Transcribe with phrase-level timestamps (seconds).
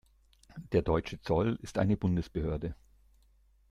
[0.71, 2.73] Der deutsche Zoll ist eine Bundesbehörde.